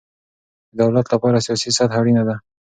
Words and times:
د 0.71 0.71
دولت 0.79 1.05
له 1.11 1.17
پاره 1.21 1.39
سیاسي 1.45 1.69
سطحه 1.77 1.99
اړینه 2.01 2.23
ده. 2.27 2.35